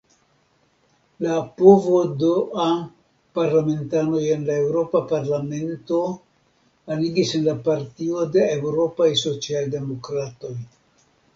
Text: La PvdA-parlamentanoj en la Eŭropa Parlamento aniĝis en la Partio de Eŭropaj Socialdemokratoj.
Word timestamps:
La 1.23 1.33
PvdA-parlamentanoj 1.57 4.21
en 4.35 4.47
la 4.47 4.55
Eŭropa 4.61 5.01
Parlamento 5.11 5.99
aniĝis 6.95 7.33
en 7.41 7.45
la 7.49 7.55
Partio 7.69 8.23
de 8.37 8.47
Eŭropaj 8.55 9.11
Socialdemokratoj. 9.25 10.55